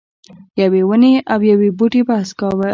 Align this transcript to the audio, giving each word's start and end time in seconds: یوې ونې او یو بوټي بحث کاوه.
یوې 0.61 0.81
ونې 0.87 1.13
او 1.31 1.39
یو 1.49 1.59
بوټي 1.79 2.01
بحث 2.07 2.29
کاوه. 2.39 2.69